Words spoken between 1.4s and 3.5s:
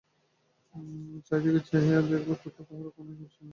দিকে চাহিয়া দেখিল কোথাও কাহারো কোনো চিহ্ন নাই।